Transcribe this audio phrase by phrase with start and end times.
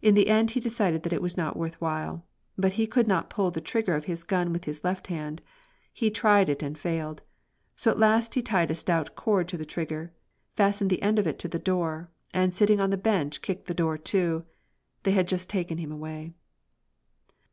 [0.00, 2.26] In the end he decided that it was not worth while.
[2.58, 5.40] But he could not pull the trigger of his gun with his left hand.
[5.92, 7.22] He tried it and failed.
[7.76, 10.12] So at last he tied a stout cord to the trigger,
[10.56, 13.72] fastened the end of it to the door, and sitting on the bench kicked the
[13.72, 14.44] door to.
[15.04, 16.32] They had just taken him away.